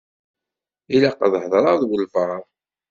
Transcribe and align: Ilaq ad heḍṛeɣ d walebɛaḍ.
Ilaq 0.95 1.19
ad 1.25 1.33
heḍṛeɣ 1.43 1.75
d 1.81 1.83
walebɛaḍ. 1.87 2.43